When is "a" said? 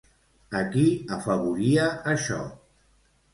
0.59-0.61